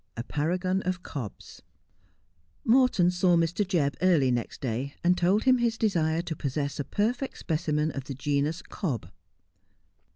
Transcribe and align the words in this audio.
A 0.17 0.23
PARAGON 0.23 0.81
OF 0.81 1.03
COB& 1.03 1.31
Morton 2.65 3.11
saw 3.11 3.35
Mr. 3.37 3.63
Jebb 3.63 3.93
early 4.01 4.31
next 4.31 4.59
day, 4.59 4.95
and 5.03 5.15
told 5.15 5.43
him 5.43 5.59
his 5.59 5.77
desire 5.77 6.23
to 6.23 6.35
possess 6.35 6.79
a 6.79 6.83
perfect 6.83 7.37
specimen 7.37 7.91
of 7.91 8.05
the 8.05 8.15
genus 8.15 8.63
cob. 8.63 9.11